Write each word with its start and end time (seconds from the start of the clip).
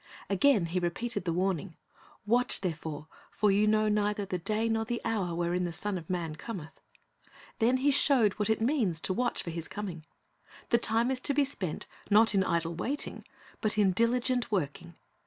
Again 0.31 0.65
He 0.65 0.79
repeated 0.79 1.25
the 1.25 1.31
warning, 1.31 1.75
"Watch 2.25 2.61
therefore; 2.61 3.07
for 3.29 3.51
ye 3.51 3.67
know 3.67 3.87
neither 3.87 4.25
the 4.25 4.39
day 4.39 4.67
nor 4.67 4.83
the 4.83 4.99
hour 5.05 5.35
wherein 5.35 5.63
the 5.63 5.71
Son 5.71 5.95
of 5.95 6.09
man 6.09 6.35
Cometh." 6.37 6.81
Then 7.59 7.77
He 7.77 7.91
showed 7.91 8.33
what 8.39 8.49
it 8.49 8.61
means 8.61 8.99
to 9.01 9.13
watch 9.13 9.43
for 9.43 9.51
His 9.51 9.67
coming. 9.67 10.03
The 10.71 10.79
time 10.79 11.11
is 11.11 11.19
to 11.19 11.35
be 11.35 11.45
spent, 11.45 11.85
not 12.09 12.33
in 12.33 12.43
idle 12.43 12.73
waiting, 12.73 13.25
but 13.61 13.77
in 13.77 13.91
diligent 13.91 14.51
working. 14.51 14.95